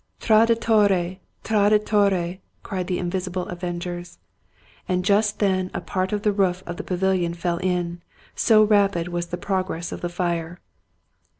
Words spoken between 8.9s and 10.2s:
was the progress of the